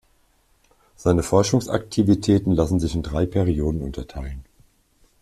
Seine 0.95 1.21
Forschungsaktivitäten 1.21 2.53
lassen 2.53 2.79
sich 2.79 2.95
in 2.95 3.03
drei 3.03 3.27
Perioden 3.27 3.83
unterteilen. 3.83 4.43